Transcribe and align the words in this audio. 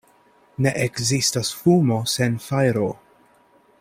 Ne 0.65 0.71
ekzistas 0.85 1.51
fumo 1.59 1.99
sen 2.15 2.41
fajro. 2.47 2.89